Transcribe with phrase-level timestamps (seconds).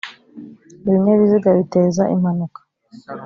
[0.87, 2.59] ibinyabiziga biteza impanuka.